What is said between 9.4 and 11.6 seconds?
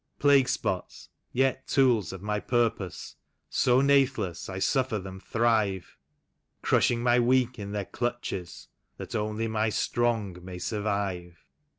my Strong may survive.